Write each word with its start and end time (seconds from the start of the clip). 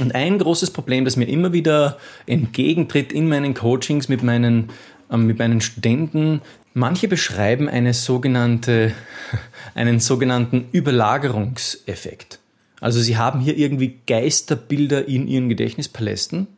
Und 0.00 0.14
ein 0.14 0.38
großes 0.38 0.70
Problem, 0.70 1.04
das 1.04 1.16
mir 1.16 1.28
immer 1.28 1.52
wieder 1.52 1.98
entgegentritt 2.26 3.12
in 3.12 3.28
meinen 3.28 3.54
Coachings 3.54 4.08
mit 4.08 4.22
meinen, 4.22 4.70
äh, 5.10 5.16
mit 5.16 5.38
meinen 5.38 5.60
Studenten, 5.60 6.40
manche 6.72 7.06
beschreiben 7.06 7.68
eine 7.68 7.94
sogenannte, 7.94 8.92
einen 9.74 10.00
sogenannten 10.00 10.66
Überlagerungseffekt. 10.72 12.40
Also 12.80 13.00
sie 13.00 13.16
haben 13.16 13.40
hier 13.40 13.56
irgendwie 13.56 14.00
Geisterbilder 14.06 15.06
in 15.06 15.28
ihren 15.28 15.48
Gedächtnispalästen 15.48 16.48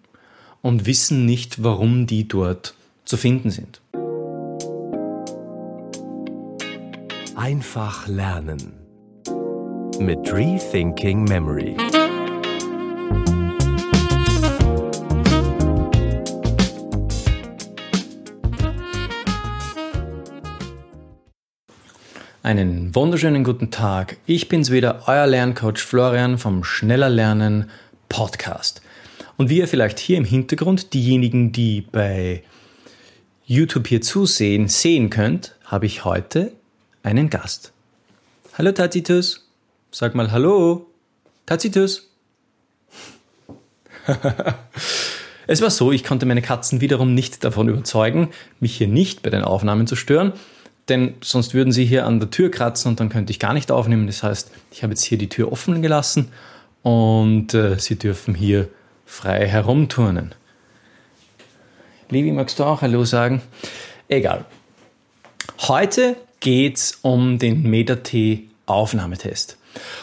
und 0.63 0.87
wissen 0.87 1.27
nicht, 1.27 1.63
warum 1.63 2.07
die 2.07 2.27
dort 2.27 2.75
zu 3.05 3.17
finden 3.17 3.51
sind. 3.51 3.81
Einfach 7.37 8.09
lernen 8.09 8.73
mit 10.01 10.33
Rethinking 10.33 11.25
Memory. 11.25 11.77
Einen 22.47 22.95
wunderschönen 22.95 23.43
guten 23.43 23.73
Tag. 23.73 24.19
Ich 24.25 24.49
bin's 24.49 24.71
wieder, 24.71 25.03
euer 25.09 25.27
Lerncoach 25.27 25.79
Florian 25.79 26.39
vom 26.39 26.63
Schneller 26.63 27.09
Lernen 27.09 27.69
Podcast. 28.09 28.83
Und 29.37 29.51
wie 29.51 29.59
ihr 29.59 29.67
vielleicht 29.67 29.99
hier 29.99 30.17
im 30.17 30.25
Hintergrund, 30.25 30.95
diejenigen, 30.95 31.51
die 31.51 31.81
bei 31.81 32.45
YouTube 33.47 33.89
hier 33.89 34.01
zusehen, 34.01 34.69
sehen 34.69 35.11
könnt, 35.11 35.57
habe 35.65 35.87
ich 35.87 36.05
heute 36.05 36.53
einen 37.03 37.31
Gast. 37.31 37.73
Hallo 38.57 38.71
Tacitus. 38.71 39.49
Sag 39.91 40.15
mal 40.15 40.31
Hallo. 40.31 40.87
Tacitus. 41.47 42.06
es 45.47 45.63
war 45.63 45.71
so, 45.71 45.93
ich 45.93 46.05
konnte 46.05 46.27
meine 46.27 46.43
Katzen 46.43 46.81
wiederum 46.81 47.15
nicht 47.15 47.45
davon 47.45 47.69
überzeugen, 47.69 48.31
mich 48.61 48.77
hier 48.77 48.89
nicht 48.89 49.23
bei 49.23 49.31
den 49.31 49.43
Aufnahmen 49.43 49.87
zu 49.87 49.97
stören 49.97 50.33
denn 50.89 51.15
sonst 51.21 51.55
würden 51.55 51.73
sie 51.73 51.85
hier 51.85 52.07
an 52.07 52.21
der 52.21 52.31
Tür 52.31 52.51
kratzen 52.51 52.91
und 52.91 53.01
dann 53.01 53.09
könnte 53.09 53.31
ich 53.31 53.39
gar 53.39 53.53
nicht 53.53 53.71
aufnehmen. 53.71 54.07
Das 54.07 54.23
heißt, 54.23 54.51
ich 54.71 54.83
habe 54.83 54.93
jetzt 54.93 55.03
hier 55.03 55.19
die 55.19 55.29
Tür 55.29 55.51
offen 55.51 55.83
gelassen 55.83 56.31
und 56.83 57.55
äh, 57.55 57.79
sie 57.79 57.99
dürfen 57.99 58.35
hier 58.35 58.69
frei 59.05 59.47
herumturnen. 59.47 60.35
Livi, 62.09 62.31
magst 62.31 62.59
du 62.59 62.65
auch 62.65 62.83
Hallo 62.83 63.05
sagen? 63.05 63.43
Egal. 64.09 64.45
Heute 65.63 66.17
geht 66.39 66.77
es 66.77 66.99
um 67.03 67.39
den 67.39 67.63
MetaT-Aufnahmetest. 67.69 69.59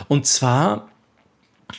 Und 0.09 0.25
zwar 0.25 0.89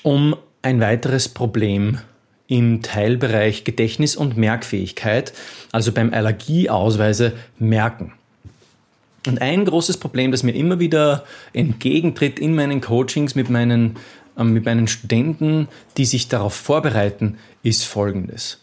um 0.03 0.35
ein 0.63 0.81
weiteres 0.81 1.29
Problem 1.29 1.99
im 2.47 2.83
Teilbereich 2.83 3.65
Gedächtnis 3.65 4.17
und 4.17 4.37
Merkfähigkeit, 4.37 5.33
also 5.73 5.93
beim 5.93 6.13
Allergieausweise 6.13 7.33
merken. 7.59 8.13
Und 9.27 9.41
ein 9.41 9.65
großes 9.65 9.97
Problem, 9.97 10.31
das 10.31 10.43
mir 10.43 10.55
immer 10.55 10.79
wieder 10.79 11.25
entgegentritt 11.55 12.39
in 12.39 12.55
meinen 12.55 12.81
Coachings 12.83 13.35
mit 13.35 13.49
meinen, 13.49 13.97
äh, 14.37 14.45
mit 14.45 14.67
meinen 14.67 14.87
Studenten, 14.87 15.69
die 15.97 16.05
sich 16.05 16.29
darauf 16.29 16.55
vorbereiten, 16.55 17.39
ist 17.63 17.85
folgendes. 17.85 18.61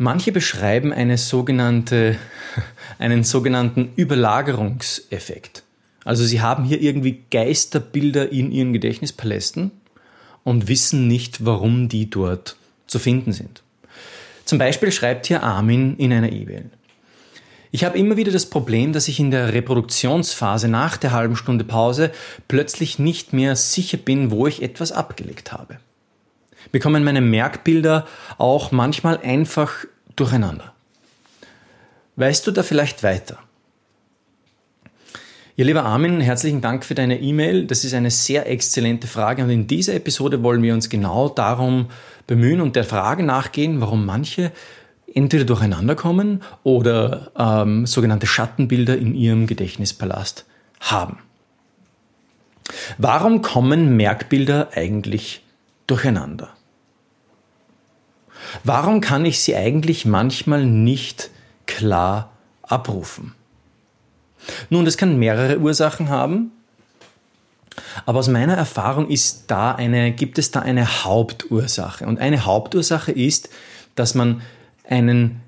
Manche 0.00 0.32
beschreiben 0.32 0.92
eine 0.92 1.18
sogenannte, 1.18 2.16
einen 2.98 3.22
sogenannten 3.22 3.92
Überlagerungseffekt. 3.96 5.62
Also 6.04 6.24
sie 6.24 6.40
haben 6.40 6.64
hier 6.64 6.80
irgendwie 6.80 7.24
Geisterbilder 7.30 8.30
in 8.30 8.50
ihren 8.50 8.72
Gedächtnispalästen 8.72 9.70
und 10.44 10.68
wissen 10.68 11.06
nicht, 11.06 11.44
warum 11.44 11.88
die 11.88 12.08
dort 12.08 12.56
zu 12.86 12.98
finden 12.98 13.32
sind. 13.32 13.62
Zum 14.44 14.58
Beispiel 14.58 14.90
schreibt 14.92 15.26
hier 15.26 15.42
Armin 15.42 15.96
in 15.98 16.12
einer 16.12 16.32
E-Mail. 16.32 16.70
Ich 17.70 17.84
habe 17.84 17.98
immer 17.98 18.16
wieder 18.16 18.32
das 18.32 18.46
Problem, 18.46 18.94
dass 18.94 19.08
ich 19.08 19.20
in 19.20 19.30
der 19.30 19.52
Reproduktionsphase 19.52 20.68
nach 20.68 20.96
der 20.96 21.12
halben 21.12 21.36
Stunde 21.36 21.64
Pause 21.64 22.10
plötzlich 22.48 22.98
nicht 22.98 23.34
mehr 23.34 23.56
sicher 23.56 23.98
bin, 23.98 24.30
wo 24.30 24.46
ich 24.46 24.62
etwas 24.62 24.90
abgelegt 24.90 25.52
habe. 25.52 25.78
Bekommen 26.72 27.04
meine 27.04 27.20
Merkbilder 27.20 28.06
auch 28.38 28.72
manchmal 28.72 29.18
einfach 29.18 29.84
durcheinander. 30.16 30.72
Weißt 32.16 32.46
du 32.46 32.50
da 32.50 32.62
vielleicht 32.62 33.02
weiter? 33.02 33.38
Ja, 35.58 35.64
lieber 35.64 35.84
Armin, 35.84 36.20
herzlichen 36.20 36.60
Dank 36.60 36.84
für 36.84 36.94
deine 36.94 37.18
E-Mail. 37.18 37.66
Das 37.66 37.82
ist 37.82 37.92
eine 37.92 38.12
sehr 38.12 38.48
exzellente 38.48 39.08
Frage 39.08 39.42
und 39.42 39.50
in 39.50 39.66
dieser 39.66 39.94
Episode 39.94 40.44
wollen 40.44 40.62
wir 40.62 40.72
uns 40.72 40.88
genau 40.88 41.28
darum 41.28 41.90
bemühen 42.28 42.60
und 42.60 42.76
der 42.76 42.84
Frage 42.84 43.24
nachgehen, 43.24 43.80
warum 43.80 44.06
manche 44.06 44.52
entweder 45.12 45.44
durcheinander 45.44 45.96
kommen 45.96 46.44
oder 46.62 47.32
ähm, 47.36 47.86
sogenannte 47.86 48.28
Schattenbilder 48.28 48.96
in 48.96 49.16
ihrem 49.16 49.48
Gedächtnispalast 49.48 50.46
haben. 50.78 51.18
Warum 52.96 53.42
kommen 53.42 53.96
Merkbilder 53.96 54.68
eigentlich 54.76 55.44
durcheinander? 55.88 56.50
Warum 58.62 59.00
kann 59.00 59.24
ich 59.24 59.40
sie 59.40 59.56
eigentlich 59.56 60.06
manchmal 60.06 60.64
nicht 60.64 61.30
klar 61.66 62.30
abrufen? 62.62 63.34
Nun, 64.70 64.84
das 64.84 64.96
kann 64.96 65.18
mehrere 65.18 65.58
Ursachen 65.58 66.08
haben. 66.08 66.52
Aber 68.06 68.18
aus 68.18 68.28
meiner 68.28 68.54
Erfahrung 68.54 69.08
ist 69.08 69.44
da 69.48 69.74
eine, 69.74 70.12
gibt 70.12 70.38
es 70.38 70.50
da 70.50 70.60
eine 70.60 71.04
Hauptursache. 71.04 72.06
Und 72.06 72.18
eine 72.18 72.44
Hauptursache 72.44 73.12
ist, 73.12 73.48
dass 73.94 74.14
man 74.14 74.42
einen 74.88 75.40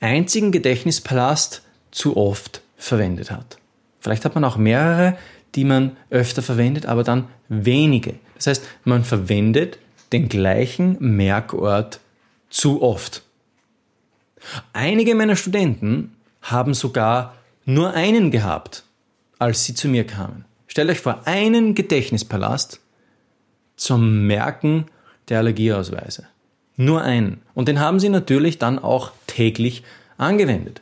einzigen 0.00 0.52
Gedächtnispalast 0.52 1.62
zu 1.90 2.16
oft 2.16 2.62
verwendet 2.76 3.30
hat. 3.30 3.58
Vielleicht 4.00 4.24
hat 4.24 4.34
man 4.34 4.44
auch 4.44 4.56
mehrere, 4.56 5.16
die 5.54 5.64
man 5.64 5.96
öfter 6.10 6.42
verwendet, 6.42 6.86
aber 6.86 7.02
dann 7.02 7.26
wenige. 7.48 8.14
Das 8.36 8.46
heißt, 8.46 8.62
man 8.84 9.04
verwendet 9.04 9.78
den 10.12 10.28
gleichen 10.28 10.96
Merkort 11.00 12.00
zu 12.50 12.82
oft. 12.82 13.22
Einige 14.72 15.14
meiner 15.14 15.36
Studenten 15.36 16.14
haben 16.42 16.74
sogar 16.74 17.34
nur 17.68 17.92
einen 17.92 18.30
gehabt, 18.30 18.82
als 19.38 19.64
sie 19.64 19.74
zu 19.74 19.88
mir 19.88 20.06
kamen. 20.06 20.46
Stellt 20.68 20.88
euch 20.88 21.00
vor, 21.00 21.26
einen 21.26 21.74
Gedächtnispalast 21.74 22.80
zum 23.76 24.26
Merken 24.26 24.86
der 25.28 25.38
Allergieausweise. 25.38 26.26
Nur 26.76 27.02
einen. 27.02 27.42
Und 27.54 27.68
den 27.68 27.78
haben 27.78 28.00
sie 28.00 28.08
natürlich 28.08 28.56
dann 28.56 28.78
auch 28.78 29.12
täglich 29.26 29.82
angewendet. 30.16 30.80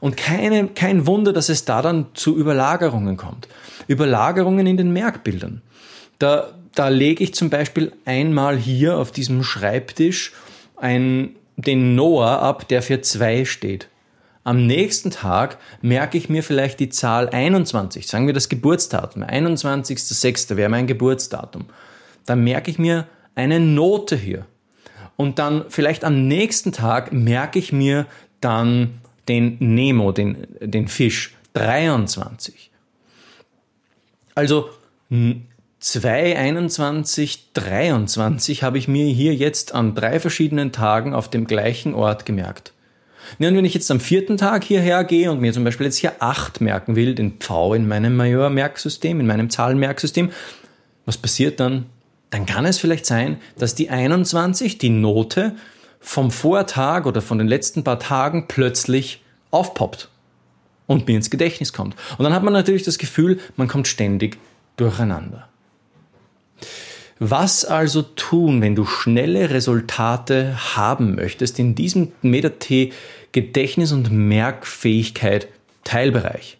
Und 0.00 0.16
keine, 0.16 0.66
kein 0.66 1.06
Wunder, 1.06 1.32
dass 1.32 1.48
es 1.48 1.64
da 1.64 1.82
dann 1.82 2.06
zu 2.14 2.36
Überlagerungen 2.36 3.16
kommt. 3.16 3.46
Überlagerungen 3.86 4.66
in 4.66 4.76
den 4.76 4.92
Merkbildern. 4.92 5.62
Da, 6.18 6.52
da 6.74 6.88
lege 6.88 7.22
ich 7.22 7.32
zum 7.32 7.48
Beispiel 7.48 7.92
einmal 8.04 8.56
hier 8.56 8.98
auf 8.98 9.12
diesem 9.12 9.44
Schreibtisch 9.44 10.32
ein, 10.74 11.36
den 11.56 11.94
Noah 11.94 12.40
ab, 12.40 12.66
der 12.66 12.82
für 12.82 13.02
zwei 13.02 13.44
steht. 13.44 13.88
Am 14.48 14.66
nächsten 14.66 15.10
Tag 15.10 15.58
merke 15.82 16.16
ich 16.16 16.30
mir 16.30 16.42
vielleicht 16.42 16.80
die 16.80 16.88
Zahl 16.88 17.28
21, 17.28 18.06
sagen 18.06 18.26
wir 18.26 18.32
das 18.32 18.48
Geburtsdatum, 18.48 19.22
21.06. 19.22 20.56
wäre 20.56 20.70
mein 20.70 20.86
Geburtsdatum. 20.86 21.66
Dann 22.24 22.44
merke 22.44 22.70
ich 22.70 22.78
mir 22.78 23.06
eine 23.34 23.60
Note 23.60 24.16
hier. 24.16 24.46
Und 25.16 25.38
dann 25.38 25.66
vielleicht 25.68 26.02
am 26.02 26.28
nächsten 26.28 26.72
Tag 26.72 27.12
merke 27.12 27.58
ich 27.58 27.74
mir 27.74 28.06
dann 28.40 29.02
den 29.28 29.58
Nemo, 29.60 30.12
den, 30.12 30.46
den 30.60 30.88
Fisch, 30.88 31.36
23. 31.52 32.70
Also 34.34 34.70
2, 35.80 36.38
21, 36.38 37.52
23 37.52 38.62
habe 38.62 38.78
ich 38.78 38.88
mir 38.88 39.12
hier 39.12 39.34
jetzt 39.34 39.74
an 39.74 39.94
drei 39.94 40.18
verschiedenen 40.18 40.72
Tagen 40.72 41.12
auf 41.12 41.28
dem 41.28 41.46
gleichen 41.46 41.92
Ort 41.92 42.24
gemerkt. 42.24 42.72
Ja, 43.38 43.48
und 43.48 43.56
wenn 43.56 43.64
ich 43.64 43.74
jetzt 43.74 43.90
am 43.90 44.00
vierten 44.00 44.36
Tag 44.36 44.64
hierher 44.64 45.04
gehe 45.04 45.30
und 45.30 45.40
mir 45.40 45.52
zum 45.52 45.64
Beispiel 45.64 45.86
jetzt 45.86 45.96
hier 45.96 46.14
8 46.20 46.60
merken 46.60 46.96
will, 46.96 47.14
den 47.14 47.38
Pfau 47.38 47.74
in 47.74 47.86
meinem 47.86 48.16
Major-Merksystem, 48.16 49.20
in 49.20 49.26
meinem 49.26 49.50
Zahlenmerksystem, 49.50 50.30
was 51.06 51.16
passiert 51.16 51.60
dann? 51.60 51.86
Dann 52.30 52.46
kann 52.46 52.66
es 52.66 52.78
vielleicht 52.78 53.06
sein, 53.06 53.38
dass 53.58 53.74
die 53.74 53.90
21, 53.90 54.78
die 54.78 54.90
Note, 54.90 55.56
vom 56.00 56.30
Vortag 56.30 57.06
oder 57.06 57.22
von 57.22 57.38
den 57.38 57.48
letzten 57.48 57.84
paar 57.84 57.98
Tagen 57.98 58.46
plötzlich 58.48 59.22
aufpoppt 59.50 60.08
und 60.86 61.06
mir 61.06 61.16
ins 61.16 61.30
Gedächtnis 61.30 61.72
kommt. 61.72 61.96
Und 62.18 62.24
dann 62.24 62.34
hat 62.34 62.42
man 62.42 62.52
natürlich 62.52 62.82
das 62.82 62.98
Gefühl, 62.98 63.38
man 63.56 63.68
kommt 63.68 63.88
ständig 63.88 64.38
durcheinander. 64.76 65.48
Was 67.20 67.64
also 67.64 68.02
tun, 68.02 68.60
wenn 68.62 68.76
du 68.76 68.84
schnelle 68.84 69.50
Resultate 69.50 70.76
haben 70.76 71.16
möchtest 71.16 71.58
in 71.58 71.74
diesem 71.74 72.12
MetaT 72.22 72.92
Gedächtnis- 73.32 73.92
und 73.92 74.10
Merkfähigkeit 74.10 75.48
Teilbereich? 75.84 76.58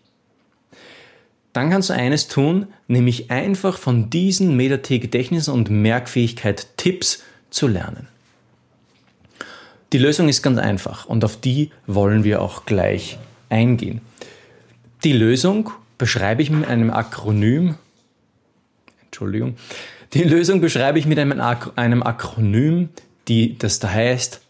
dann 1.58 1.70
kannst 1.70 1.90
du 1.90 1.94
eines 1.94 2.28
tun, 2.28 2.68
nämlich 2.86 3.32
einfach 3.32 3.78
von 3.78 4.10
diesen 4.10 4.56
MetaT-Gedächtnis- 4.56 5.48
und 5.48 5.70
Merkfähigkeit-Tipps 5.70 7.24
zu 7.50 7.66
lernen. 7.66 8.06
Die 9.92 9.98
Lösung 9.98 10.28
ist 10.28 10.42
ganz 10.42 10.58
einfach 10.58 11.06
und 11.06 11.24
auf 11.24 11.36
die 11.40 11.70
wollen 11.88 12.22
wir 12.22 12.42
auch 12.42 12.64
gleich 12.64 13.18
eingehen. 13.48 14.02
Die 15.02 15.12
Lösung 15.12 15.70
beschreibe 15.96 16.42
ich 16.42 16.50
mit 16.50 16.68
einem 16.68 16.90
Akronym. 16.90 17.74
Entschuldigung. 19.06 19.56
Die 20.12 20.22
Lösung 20.22 20.60
beschreibe 20.60 20.98
ich 20.98 21.06
mit 21.06 21.18
einem 21.18 22.02
Akronym, 22.02 22.90
die, 23.26 23.58
das 23.58 23.80
da 23.80 23.90
heißt 23.90 24.42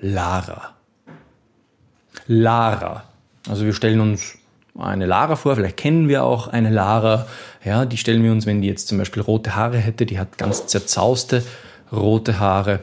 LARA. 0.00 0.75
Lara. 2.26 3.04
Also 3.48 3.64
wir 3.64 3.72
stellen 3.72 4.00
uns 4.00 4.38
eine 4.78 5.06
Lara 5.06 5.36
vor, 5.36 5.56
vielleicht 5.56 5.76
kennen 5.76 6.08
wir 6.08 6.24
auch 6.24 6.48
eine 6.48 6.70
Lara. 6.70 7.26
Ja, 7.64 7.84
die 7.84 7.96
stellen 7.96 8.22
wir 8.22 8.32
uns, 8.32 8.46
wenn 8.46 8.62
die 8.62 8.68
jetzt 8.68 8.88
zum 8.88 8.98
Beispiel 8.98 9.22
rote 9.22 9.56
Haare 9.56 9.78
hätte, 9.78 10.06
die 10.06 10.18
hat 10.18 10.38
ganz 10.38 10.66
zerzauste 10.66 11.42
rote 11.92 12.38
Haare. 12.38 12.80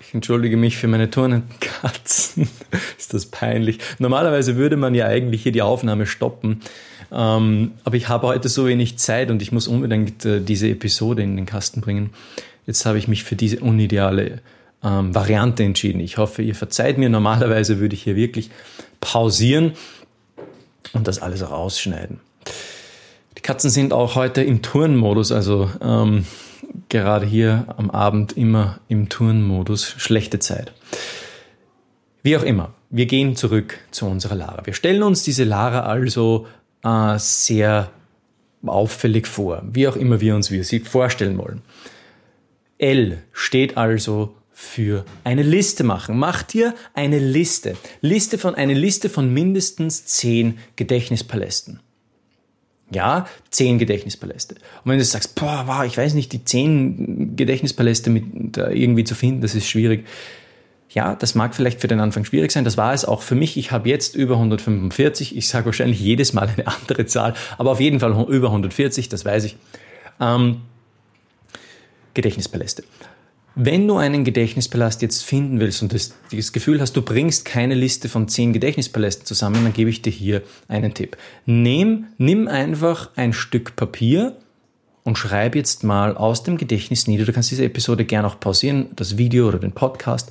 Ich 0.00 0.14
entschuldige 0.14 0.56
mich 0.56 0.78
für 0.78 0.88
meine 0.88 1.10
turnenden 1.10 1.50
Katzen. 1.60 2.48
Ist 2.98 3.12
das 3.12 3.26
peinlich? 3.26 3.78
Normalerweise 3.98 4.56
würde 4.56 4.76
man 4.76 4.94
ja 4.94 5.06
eigentlich 5.06 5.42
hier 5.42 5.52
die 5.52 5.60
Aufnahme 5.60 6.06
stoppen. 6.06 6.62
Ähm, 7.12 7.72
aber 7.84 7.96
ich 7.96 8.08
habe 8.08 8.26
heute 8.26 8.48
so 8.48 8.66
wenig 8.66 8.98
Zeit 8.98 9.30
und 9.30 9.42
ich 9.42 9.52
muss 9.52 9.68
unbedingt 9.68 10.24
äh, 10.24 10.40
diese 10.40 10.68
Episode 10.68 11.22
in 11.22 11.36
den 11.36 11.46
Kasten 11.46 11.80
bringen. 11.80 12.10
Jetzt 12.66 12.86
habe 12.86 12.98
ich 12.98 13.08
mich 13.08 13.24
für 13.24 13.36
diese 13.36 13.60
unideale 13.60 14.40
ähm, 14.82 15.14
Variante 15.14 15.64
entschieden. 15.64 16.00
Ich 16.00 16.18
hoffe, 16.18 16.42
ihr 16.42 16.54
verzeiht 16.54 16.98
mir. 16.98 17.08
Normalerweise 17.08 17.78
würde 17.78 17.94
ich 17.94 18.02
hier 18.02 18.16
wirklich 18.16 18.50
pausieren 19.00 19.72
und 20.92 21.06
das 21.08 21.20
alles 21.20 21.48
rausschneiden. 21.48 22.20
Die 23.36 23.42
Katzen 23.42 23.70
sind 23.70 23.92
auch 23.92 24.14
heute 24.14 24.42
im 24.42 24.62
Turnmodus, 24.62 25.32
also 25.32 25.70
ähm, 25.80 26.26
gerade 26.88 27.26
hier 27.26 27.66
am 27.76 27.90
Abend 27.90 28.36
immer 28.36 28.80
im 28.88 29.08
Turnmodus, 29.08 29.94
schlechte 29.98 30.38
Zeit. 30.38 30.72
Wie 32.22 32.36
auch 32.36 32.42
immer, 32.42 32.74
wir 32.90 33.06
gehen 33.06 33.36
zurück 33.36 33.78
zu 33.90 34.06
unserer 34.06 34.34
Lara. 34.34 34.66
Wir 34.66 34.74
stellen 34.74 35.02
uns 35.02 35.22
diese 35.22 35.44
Lara 35.44 35.80
also 35.80 36.46
äh, 36.82 37.18
sehr 37.18 37.90
auffällig 38.66 39.26
vor, 39.26 39.62
wie 39.70 39.86
auch 39.86 39.96
immer 39.96 40.20
wir 40.20 40.34
uns 40.34 40.50
wir 40.50 40.64
sie 40.64 40.80
vorstellen 40.80 41.38
wollen. 41.38 41.62
L 42.78 43.22
steht 43.32 43.76
also 43.76 44.34
für 44.60 45.04
eine 45.22 45.44
Liste 45.44 45.84
machen. 45.84 46.18
Mach 46.18 46.42
dir 46.42 46.74
eine 46.92 47.20
Liste. 47.20 47.76
Liste 48.00 48.38
von, 48.38 48.56
eine 48.56 48.74
Liste 48.74 49.08
von 49.08 49.32
mindestens 49.32 50.04
zehn 50.04 50.58
Gedächtnispalästen. 50.74 51.78
Ja, 52.90 53.28
zehn 53.50 53.78
Gedächtnispaläste. 53.78 54.56
Und 54.56 54.90
wenn 54.90 54.98
du 54.98 55.04
sagst, 55.04 55.36
boah, 55.36 55.62
wow, 55.68 55.84
ich 55.84 55.96
weiß 55.96 56.14
nicht, 56.14 56.32
die 56.32 56.44
zehn 56.44 57.36
Gedächtnispaläste 57.36 58.10
mit, 58.10 58.56
da 58.56 58.68
irgendwie 58.68 59.04
zu 59.04 59.14
finden, 59.14 59.42
das 59.42 59.54
ist 59.54 59.68
schwierig. 59.68 60.08
Ja, 60.90 61.14
das 61.14 61.36
mag 61.36 61.54
vielleicht 61.54 61.80
für 61.80 61.88
den 61.88 62.00
Anfang 62.00 62.24
schwierig 62.24 62.50
sein. 62.50 62.64
Das 62.64 62.76
war 62.76 62.92
es 62.92 63.04
auch 63.04 63.22
für 63.22 63.36
mich. 63.36 63.56
Ich 63.58 63.70
habe 63.70 63.88
jetzt 63.88 64.16
über 64.16 64.34
145. 64.34 65.36
Ich 65.36 65.46
sage 65.46 65.66
wahrscheinlich 65.66 66.00
jedes 66.00 66.32
Mal 66.32 66.48
eine 66.48 66.66
andere 66.66 67.06
Zahl, 67.06 67.34
aber 67.58 67.70
auf 67.70 67.80
jeden 67.80 68.00
Fall 68.00 68.10
über 68.28 68.48
140, 68.48 69.08
das 69.08 69.24
weiß 69.24 69.44
ich. 69.44 69.56
Ähm, 70.18 70.62
Gedächtnispaläste. 72.14 72.82
Wenn 73.60 73.88
du 73.88 73.96
einen 73.96 74.22
Gedächtnispalast 74.22 75.02
jetzt 75.02 75.24
finden 75.24 75.58
willst 75.58 75.82
und 75.82 75.92
das, 75.92 76.14
das, 76.30 76.52
Gefühl 76.52 76.80
hast, 76.80 76.92
du 76.92 77.02
bringst 77.02 77.44
keine 77.44 77.74
Liste 77.74 78.08
von 78.08 78.28
zehn 78.28 78.52
Gedächtnispalästen 78.52 79.26
zusammen, 79.26 79.64
dann 79.64 79.72
gebe 79.72 79.90
ich 79.90 80.00
dir 80.00 80.12
hier 80.12 80.42
einen 80.68 80.94
Tipp. 80.94 81.16
Nimm, 81.44 82.06
nimm 82.18 82.46
einfach 82.46 83.10
ein 83.16 83.32
Stück 83.32 83.74
Papier 83.74 84.36
und 85.02 85.18
schreib 85.18 85.56
jetzt 85.56 85.82
mal 85.82 86.16
aus 86.16 86.44
dem 86.44 86.56
Gedächtnis 86.56 87.08
nieder. 87.08 87.24
Du 87.24 87.32
kannst 87.32 87.50
diese 87.50 87.64
Episode 87.64 88.04
gerne 88.04 88.28
auch 88.28 88.38
pausieren, 88.38 88.90
das 88.94 89.18
Video 89.18 89.48
oder 89.48 89.58
den 89.58 89.72
Podcast. 89.72 90.30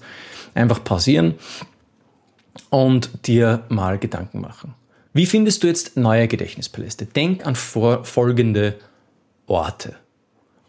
Einfach 0.53 0.81
pausieren 0.81 1.33
und 2.69 3.27
dir 3.27 3.65
mal 3.67 3.97
Gedanken 3.97 4.39
machen. 4.39 4.73
Wie 5.11 5.25
findest 5.25 5.63
du 5.63 5.67
jetzt 5.67 5.97
neue 5.97 6.29
Gedächtnispaläste? 6.29 7.05
Denk 7.05 7.45
an 7.45 7.55
folgende 7.55 8.75
Orte. 9.47 9.95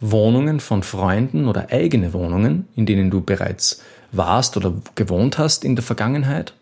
Wohnungen 0.00 0.60
von 0.60 0.82
Freunden 0.82 1.48
oder 1.48 1.70
eigene 1.70 2.12
Wohnungen, 2.12 2.68
in 2.76 2.84
denen 2.86 3.10
du 3.10 3.20
bereits 3.20 3.82
warst 4.12 4.56
oder 4.56 4.72
gewohnt 4.94 5.38
hast 5.38 5.64
in 5.64 5.74
der 5.76 5.82
Vergangenheit, 5.82 6.54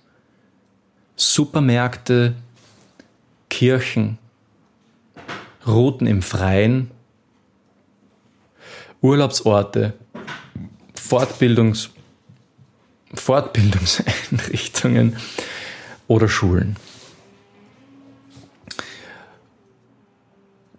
Supermärkte, 1.16 2.34
Kirchen, 3.48 4.18
Routen 5.66 6.06
im 6.06 6.22
Freien, 6.22 6.92
Urlaubsorte, 9.00 9.94
Fortbildungs, 10.94 11.90
Fortbildungseinrichtungen 13.14 15.16
oder 16.08 16.28
Schulen. 16.28 16.76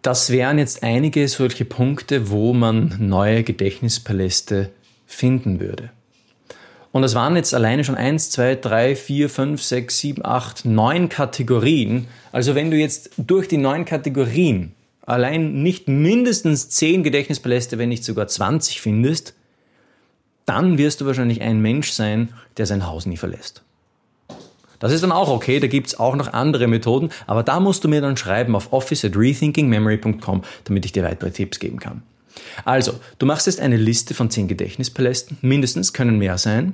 Das 0.08 0.30
wären 0.30 0.58
jetzt 0.58 0.84
einige 0.84 1.28
solche 1.28 1.66
Punkte, 1.66 2.30
wo 2.30 2.54
man 2.54 2.96
neue 2.98 3.44
Gedächtnispaläste 3.44 4.70
finden 5.06 5.60
würde. 5.60 5.90
Und 6.94 7.02
das 7.02 7.14
waren 7.14 7.36
jetzt 7.36 7.54
alleine 7.54 7.84
schon 7.84 7.96
1, 7.96 8.30
2, 8.30 8.56
3, 8.56 8.96
4, 8.96 9.30
5, 9.30 9.62
6, 9.62 10.00
7, 10.00 10.26
8, 10.26 10.64
9 10.64 11.10
Kategorien. 11.10 12.08
Also 12.32 12.56
wenn 12.56 12.72
du 12.72 12.78
jetzt 12.78 13.10
durch 13.18 13.50
die 13.50 13.58
neun 13.58 13.84
Kategorien 13.84 14.72
allein 15.02 15.62
nicht 15.62 15.90
mindestens 15.90 16.70
10 16.70 17.04
Gedächtnispaläste, 17.04 17.78
wenn 17.78 17.90
nicht 17.90 18.06
sogar 18.06 18.30
20 18.30 18.80
findest, 18.80 19.34
dann 20.46 20.78
wirst 20.78 21.02
du 21.02 21.06
wahrscheinlich 21.06 21.42
ein 21.42 21.60
Mensch 21.60 21.92
sein, 21.92 22.30
der 22.56 22.66
sein 22.66 22.88
Haus 22.88 23.08
nie 23.08 23.18
verlässt. 23.18 23.62
Das 24.80 24.92
ist 24.92 25.04
dann 25.04 25.12
auch 25.12 25.30
okay, 25.30 25.60
da 25.60 25.68
gibt's 25.68 26.00
auch 26.00 26.16
noch 26.16 26.34
andere 26.34 26.68
Methoden, 26.68 27.10
aber 27.26 27.44
da 27.44 27.60
musst 27.60 27.84
du 27.84 27.88
mir 27.88 28.02
dann 28.02 28.18
schreiben 28.18 28.56
auf 28.56 28.74
office 28.74 29.06
at 29.06 29.16
rethinkingmemory.com, 29.16 30.44
damit 30.66 30.86
ich 30.86 30.92
dir 30.92 31.04
weitere 31.04 31.32
Tipps 31.32 31.60
geben 31.60 31.80
kann. 31.80 32.04
Also, 32.66 33.00
du 33.20 33.26
machst 33.26 33.48
jetzt 33.48 33.60
eine 33.60 33.78
Liste 33.78 34.14
von 34.14 34.30
zehn 34.30 34.48
Gedächtnispalästen, 34.48 35.38
mindestens 35.42 35.94
können 35.94 36.18
mehr 36.18 36.38
sein. 36.38 36.74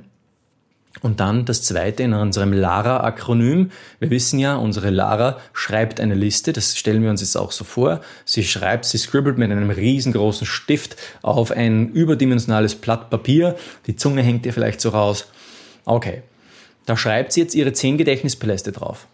Und 1.02 1.20
dann 1.20 1.44
das 1.44 1.62
zweite 1.62 2.04
in 2.04 2.14
unserem 2.14 2.52
LARA-Akronym. 2.52 3.70
Wir 3.98 4.10
wissen 4.10 4.38
ja, 4.38 4.56
unsere 4.56 4.90
LARA 4.90 5.38
schreibt 5.52 5.98
eine 5.98 6.14
Liste, 6.14 6.52
das 6.52 6.78
stellen 6.78 7.02
wir 7.02 7.10
uns 7.10 7.20
jetzt 7.20 7.36
auch 7.36 7.50
so 7.50 7.64
vor. 7.64 8.00
Sie 8.24 8.44
schreibt, 8.44 8.84
sie 8.84 8.98
scribbelt 8.98 9.36
mit 9.36 9.50
einem 9.50 9.70
riesengroßen 9.70 10.46
Stift 10.46 10.96
auf 11.20 11.50
ein 11.50 11.90
überdimensionales 11.90 12.76
Blatt 12.76 13.10
Papier. 13.10 13.56
Die 13.86 13.96
Zunge 13.96 14.22
hängt 14.22 14.46
ihr 14.46 14.52
vielleicht 14.52 14.80
so 14.80 14.90
raus. 14.90 15.26
Okay, 15.84 16.22
da 16.86 16.96
schreibt 16.96 17.32
sie 17.32 17.40
jetzt 17.40 17.54
ihre 17.54 17.72
zehn 17.72 17.98
Gedächtnispaläste 17.98 18.72
drauf. 18.72 19.06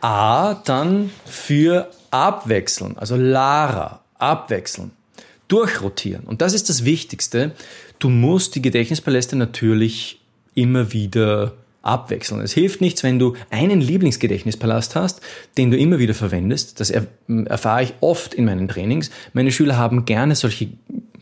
A 0.00 0.54
dann 0.64 1.10
für 1.24 1.90
abwechseln, 2.10 2.96
also 2.98 3.16
Lara, 3.16 4.00
abwechseln, 4.18 4.90
durchrotieren. 5.48 6.24
Und 6.24 6.42
das 6.42 6.52
ist 6.52 6.68
das 6.68 6.84
Wichtigste. 6.84 7.52
Du 7.98 8.08
musst 8.08 8.54
die 8.54 8.62
Gedächtnispaläste 8.62 9.36
natürlich 9.36 10.20
immer 10.54 10.92
wieder 10.92 11.52
abwechseln. 11.82 12.40
Es 12.40 12.52
hilft 12.52 12.80
nichts, 12.80 13.02
wenn 13.02 13.18
du 13.18 13.34
einen 13.50 13.80
Lieblingsgedächtnispalast 13.80 14.96
hast, 14.96 15.20
den 15.58 15.70
du 15.70 15.76
immer 15.76 15.98
wieder 15.98 16.14
verwendest. 16.14 16.80
Das 16.80 16.90
erfahre 16.90 17.82
ich 17.82 17.94
oft 18.00 18.34
in 18.34 18.46
meinen 18.46 18.68
Trainings. 18.68 19.10
Meine 19.32 19.52
Schüler 19.52 19.76
haben 19.76 20.06
gerne 20.06 20.34
solche 20.34 20.68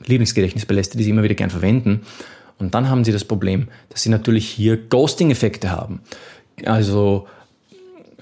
Lieblingsgedächtnispaläste, 0.05 0.97
die 0.97 1.05
sie 1.05 1.11
immer 1.11 1.25
wieder 1.25 1.35
gern 1.35 1.51
verwenden. 1.51 2.03
Und 2.63 2.75
dann 2.75 2.89
haben 2.89 3.05
sie 3.05 3.13
das 3.13 3.25
Problem, 3.25 3.69
dass 3.89 4.03
sie 4.03 4.09
natürlich 4.09 4.49
hier 4.49 4.77
Ghosting-Effekte 4.77 5.71
haben. 5.71 6.01
Also 6.65 7.27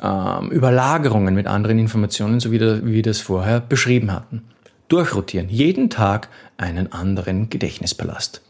ähm, 0.02 0.50
Überlagerungen 0.50 1.34
mit 1.34 1.46
anderen 1.46 1.78
Informationen, 1.78 2.40
so 2.40 2.50
wie, 2.50 2.58
der, 2.58 2.86
wie 2.86 2.94
wir 2.94 3.02
das 3.02 3.20
vorher 3.20 3.60
beschrieben 3.60 4.10
hatten. 4.12 4.44
Durchrotieren. 4.88 5.48
Jeden 5.50 5.90
Tag 5.90 6.28
einen 6.56 6.90
anderen 6.90 7.50
Gedächtnispalast. 7.50 8.40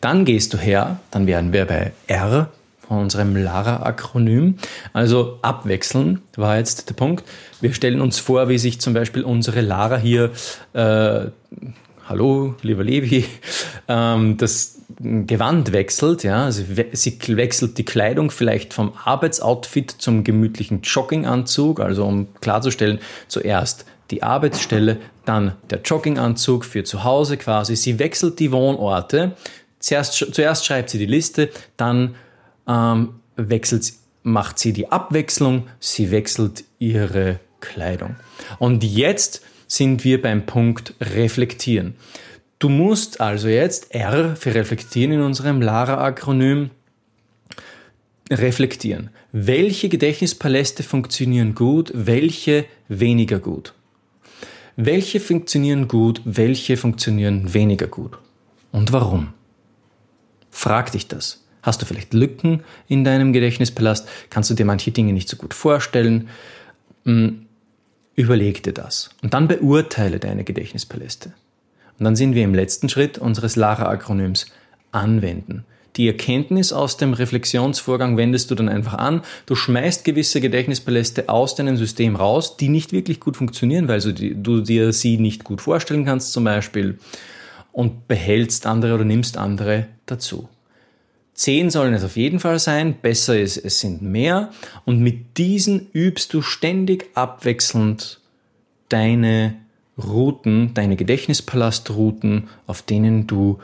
Dann 0.00 0.24
gehst 0.24 0.52
du 0.52 0.58
her, 0.58 1.00
dann 1.10 1.26
wären 1.26 1.52
wir 1.52 1.64
bei 1.64 1.92
R 2.06 2.50
von 2.86 3.00
unserem 3.00 3.34
LARA-Akronym. 3.36 4.56
Also 4.92 5.38
abwechseln 5.42 6.20
war 6.36 6.58
jetzt 6.58 6.88
der 6.88 6.94
Punkt. 6.94 7.24
Wir 7.60 7.72
stellen 7.72 8.00
uns 8.00 8.18
vor, 8.18 8.48
wie 8.48 8.58
sich 8.58 8.80
zum 8.80 8.94
Beispiel 8.94 9.24
unsere 9.24 9.60
LARA 9.62 9.96
hier, 9.96 10.32
äh, 10.74 11.26
hallo, 12.08 12.54
lieber 12.62 12.84
Levi, 12.84 13.24
ähm, 13.88 14.36
das 14.36 14.78
Gewand 15.00 15.72
wechselt, 15.72 16.24
ja, 16.24 16.44
also 16.44 16.64
sie 16.92 17.18
wechselt 17.36 17.78
die 17.78 17.84
Kleidung 17.84 18.30
vielleicht 18.30 18.72
vom 18.72 18.92
Arbeitsoutfit 19.04 19.90
zum 19.90 20.24
gemütlichen 20.24 20.80
Jogginganzug, 20.82 21.80
also 21.80 22.04
um 22.04 22.28
klarzustellen, 22.40 22.98
zuerst 23.28 23.84
die 24.10 24.22
Arbeitsstelle, 24.22 24.96
dann 25.26 25.52
der 25.68 25.82
Jogginganzug 25.82 26.64
für 26.64 26.84
zu 26.84 27.04
Hause 27.04 27.36
quasi. 27.36 27.76
Sie 27.76 27.98
wechselt 27.98 28.38
die 28.38 28.50
Wohnorte. 28.50 29.36
Zuerst, 29.78 30.14
zuerst 30.32 30.64
schreibt 30.64 30.88
sie 30.88 30.98
die 30.98 31.06
Liste, 31.06 31.50
dann 31.76 32.14
ähm, 32.66 33.20
wechselt, 33.36 33.92
macht 34.22 34.58
sie 34.58 34.72
die 34.72 34.90
Abwechslung, 34.90 35.68
sie 35.78 36.10
wechselt 36.10 36.64
ihre 36.78 37.38
Kleidung. 37.60 38.16
Und 38.58 38.82
jetzt 38.82 39.42
sind 39.68 40.02
wir 40.02 40.20
beim 40.20 40.46
Punkt 40.46 40.94
Reflektieren. 41.00 41.94
Du 42.58 42.68
musst 42.68 43.20
also 43.20 43.46
jetzt 43.46 43.94
R 43.94 44.34
für 44.34 44.54
Reflektieren 44.54 45.12
in 45.12 45.20
unserem 45.20 45.62
Lara-Akronym 45.62 46.70
reflektieren. 48.30 49.10
Welche 49.32 49.88
Gedächtnispaläste 49.88 50.82
funktionieren 50.82 51.54
gut, 51.54 51.92
welche 51.94 52.64
weniger 52.88 53.38
gut? 53.38 53.74
Welche 54.76 55.20
funktionieren 55.20 55.88
gut, 55.88 56.20
welche 56.24 56.76
funktionieren 56.76 57.52
weniger 57.54 57.86
gut? 57.86 58.18
Und 58.70 58.92
warum? 58.92 59.32
Frag 60.50 60.92
dich 60.92 61.08
das. 61.08 61.44
Hast 61.62 61.82
du 61.82 61.86
vielleicht 61.86 62.14
Lücken 62.14 62.62
in 62.86 63.04
deinem 63.04 63.32
Gedächtnispalast? 63.32 64.08
Kannst 64.30 64.50
du 64.50 64.54
dir 64.54 64.64
manche 64.64 64.90
Dinge 64.90 65.12
nicht 65.12 65.28
so 65.28 65.36
gut 65.36 65.54
vorstellen? 65.54 66.28
Hm, 67.04 67.47
überleg 68.18 68.64
dir 68.64 68.72
das. 68.72 69.10
Und 69.22 69.32
dann 69.32 69.46
beurteile 69.46 70.18
deine 70.18 70.42
Gedächtnispaläste. 70.42 71.32
Und 71.98 72.04
dann 72.04 72.16
sind 72.16 72.34
wir 72.34 72.42
im 72.42 72.54
letzten 72.54 72.88
Schritt 72.88 73.16
unseres 73.16 73.54
Lara-Akronyms 73.54 74.46
anwenden. 74.90 75.64
Die 75.96 76.08
Erkenntnis 76.08 76.72
aus 76.72 76.96
dem 76.96 77.12
Reflexionsvorgang 77.12 78.16
wendest 78.16 78.50
du 78.50 78.56
dann 78.56 78.68
einfach 78.68 78.94
an. 78.94 79.22
Du 79.46 79.54
schmeißt 79.54 80.04
gewisse 80.04 80.40
Gedächtnispaläste 80.40 81.28
aus 81.28 81.54
deinem 81.54 81.76
System 81.76 82.16
raus, 82.16 82.56
die 82.56 82.68
nicht 82.68 82.92
wirklich 82.92 83.20
gut 83.20 83.36
funktionieren, 83.36 83.86
weil 83.86 84.00
du 84.00 84.62
dir 84.62 84.92
sie 84.92 85.16
nicht 85.16 85.44
gut 85.44 85.60
vorstellen 85.60 86.04
kannst 86.04 86.32
zum 86.32 86.44
Beispiel 86.44 86.98
und 87.72 88.08
behältst 88.08 88.66
andere 88.66 88.94
oder 88.94 89.04
nimmst 89.04 89.36
andere 89.36 89.86
dazu. 90.06 90.48
Zehn 91.38 91.70
sollen 91.70 91.94
es 91.94 92.02
auf 92.02 92.16
jeden 92.16 92.40
Fall 92.40 92.58
sein, 92.58 92.96
besser 93.00 93.38
ist, 93.38 93.58
es 93.58 93.78
sind 93.78 94.02
mehr. 94.02 94.50
Und 94.84 94.98
mit 94.98 95.38
diesen 95.38 95.88
übst 95.92 96.34
du 96.34 96.42
ständig 96.42 97.10
abwechselnd 97.14 98.18
deine 98.88 99.54
Routen, 99.96 100.74
deine 100.74 100.96
Gedächtnispalastrouten, 100.96 102.48
auf 102.66 102.82
denen 102.82 103.28
du 103.28 103.60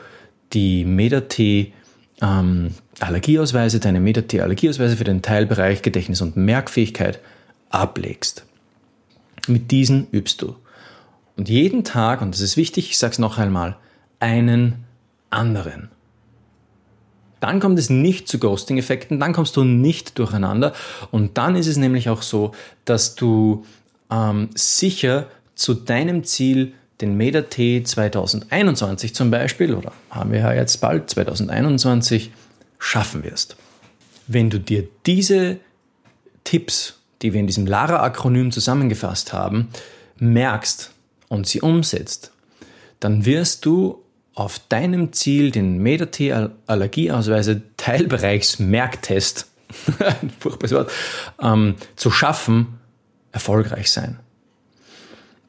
die 0.53 0.85
MetaT 0.85 1.73
ähm, 2.21 2.71
Allergieausweise, 3.01 3.81
deine 3.81 3.99
MetaT 3.99 4.39
Allergieausweise 4.39 4.95
für 4.95 5.03
den 5.03 5.21
Teilbereich 5.21 5.81
Gedächtnis 5.81 6.21
und 6.21 6.37
Merkfähigkeit 6.37 7.19
ablegst. 7.69 8.45
Mit 9.47 9.71
diesen 9.71 10.07
übst 10.11 10.41
du. 10.41 10.55
Und 11.35 11.49
jeden 11.49 11.83
Tag, 11.83 12.21
und 12.21 12.33
das 12.33 12.39
ist 12.39 12.55
wichtig, 12.55 12.89
ich 12.89 12.97
sage 12.97 13.11
es 13.11 13.19
noch 13.19 13.37
einmal, 13.37 13.75
einen 14.21 14.85
anderen 15.29 15.89
dann 17.45 17.59
kommt 17.59 17.77
es 17.77 17.89
nicht 17.89 18.27
zu 18.27 18.39
Ghosting-Effekten, 18.39 19.19
dann 19.19 19.33
kommst 19.33 19.55
du 19.55 19.63
nicht 19.63 20.17
durcheinander 20.17 20.73
und 21.11 21.37
dann 21.37 21.55
ist 21.55 21.67
es 21.67 21.77
nämlich 21.77 22.09
auch 22.09 22.21
so, 22.23 22.53
dass 22.85 23.15
du 23.15 23.65
ähm, 24.11 24.49
sicher 24.55 25.27
zu 25.53 25.73
deinem 25.73 26.23
Ziel, 26.23 26.73
den 27.01 27.17
MetaT 27.17 27.87
2021 27.87 29.13
zum 29.13 29.29
Beispiel, 29.29 29.75
oder 29.75 29.91
haben 30.09 30.31
wir 30.31 30.39
ja 30.39 30.53
jetzt 30.53 30.77
bald 30.77 31.09
2021, 31.09 32.31
schaffen 32.79 33.23
wirst. 33.23 33.57
Wenn 34.27 34.49
du 34.49 34.59
dir 34.59 34.87
diese 35.05 35.57
Tipps, 36.45 36.99
die 37.21 37.33
wir 37.33 37.39
in 37.39 37.47
diesem 37.47 37.67
LARA-Akronym 37.67 38.51
zusammengefasst 38.51 39.33
haben, 39.33 39.69
merkst 40.17 40.91
und 41.27 41.47
sie 41.47 41.61
umsetzt, 41.61 42.31
dann 42.99 43.25
wirst 43.25 43.65
du 43.65 44.01
auf 44.35 44.59
deinem 44.67 45.13
Ziel 45.13 45.51
den 45.51 45.79
MetaT-Allergieausweise 45.81 47.61
Teilbereichsmerktest, 47.77 49.49
ein 49.99 50.29
furchtbares 50.39 50.71
Wort, 50.73 50.91
ähm, 51.41 51.75
zu 51.95 52.11
schaffen, 52.11 52.79
erfolgreich 53.31 53.89
sein. 53.91 54.19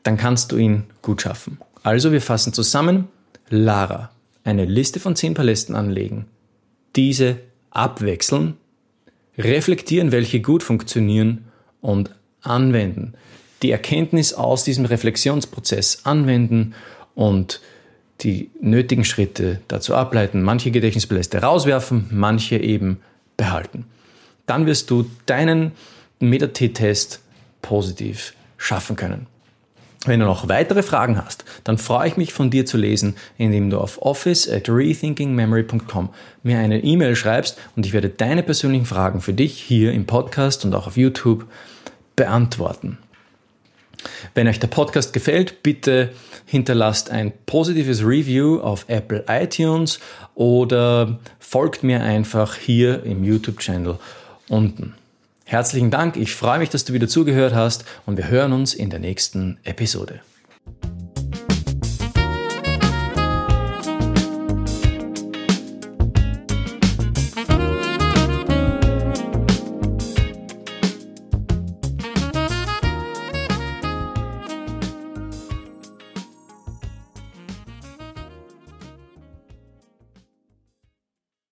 Dann 0.04 0.16
kannst 0.16 0.52
du 0.52 0.56
ihn 0.56 0.84
gut 1.02 1.22
schaffen. 1.22 1.58
Also 1.82 2.12
wir 2.12 2.22
fassen 2.22 2.52
zusammen, 2.52 3.08
Lara, 3.48 4.10
eine 4.44 4.64
Liste 4.64 5.00
von 5.00 5.16
zehn 5.16 5.34
Palästen 5.34 5.74
anlegen, 5.74 6.26
diese 6.94 7.40
abwechseln, 7.70 8.56
reflektieren, 9.36 10.12
welche 10.12 10.40
gut 10.40 10.62
funktionieren 10.62 11.46
und 11.80 12.10
anwenden. 12.40 13.14
Die 13.62 13.70
Erkenntnis 13.70 14.32
aus 14.32 14.64
diesem 14.64 14.84
Reflexionsprozess 14.84 16.04
anwenden 16.04 16.74
und 17.14 17.60
die 18.20 18.50
nötigen 18.60 19.04
Schritte 19.04 19.60
dazu 19.68 19.94
ableiten, 19.94 20.42
manche 20.42 20.70
Gedächtnispaläste 20.70 21.42
rauswerfen, 21.42 22.06
manche 22.10 22.56
eben 22.56 23.00
behalten. 23.36 23.84
Dann 24.46 24.66
wirst 24.66 24.90
du 24.90 25.10
deinen 25.26 25.72
MetaT-Test 26.20 27.20
positiv 27.62 28.34
schaffen 28.56 28.96
können. 28.96 29.26
Wenn 30.06 30.20
du 30.20 30.26
noch 30.26 30.48
weitere 30.48 30.84
Fragen 30.84 31.22
hast, 31.22 31.44
dann 31.64 31.78
freue 31.78 32.06
ich 32.06 32.16
mich 32.16 32.32
von 32.32 32.48
dir 32.48 32.64
zu 32.64 32.76
lesen, 32.76 33.16
indem 33.38 33.70
du 33.70 33.78
auf 33.78 34.00
office 34.00 34.48
at 34.48 34.68
rethinkingmemory.com 34.68 36.10
mir 36.44 36.58
eine 36.58 36.84
E-Mail 36.84 37.16
schreibst 37.16 37.58
und 37.74 37.84
ich 37.84 37.92
werde 37.92 38.08
deine 38.08 38.44
persönlichen 38.44 38.86
Fragen 38.86 39.20
für 39.20 39.32
dich 39.32 39.60
hier 39.60 39.92
im 39.92 40.06
Podcast 40.06 40.64
und 40.64 40.74
auch 40.74 40.86
auf 40.86 40.96
YouTube 40.96 41.46
beantworten. 42.14 42.98
Wenn 44.34 44.48
euch 44.48 44.60
der 44.60 44.68
Podcast 44.68 45.12
gefällt, 45.12 45.62
bitte 45.62 46.10
hinterlasst 46.44 47.10
ein 47.10 47.32
positives 47.46 48.02
Review 48.02 48.60
auf 48.60 48.84
Apple 48.88 49.24
iTunes 49.28 50.00
oder 50.34 51.18
folgt 51.38 51.82
mir 51.82 52.02
einfach 52.02 52.56
hier 52.56 53.04
im 53.04 53.24
YouTube-Channel 53.24 53.98
unten. 54.48 54.94
Herzlichen 55.44 55.90
Dank, 55.90 56.16
ich 56.16 56.34
freue 56.34 56.58
mich, 56.58 56.70
dass 56.70 56.84
du 56.84 56.92
wieder 56.92 57.08
zugehört 57.08 57.54
hast 57.54 57.84
und 58.04 58.16
wir 58.16 58.28
hören 58.28 58.52
uns 58.52 58.74
in 58.74 58.90
der 58.90 58.98
nächsten 58.98 59.58
Episode. 59.64 60.20